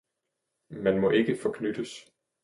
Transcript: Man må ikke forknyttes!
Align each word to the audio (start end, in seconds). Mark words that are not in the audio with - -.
Man 0.69 0.99
må 0.99 1.09
ikke 1.09 1.37
forknyttes! 1.41 1.89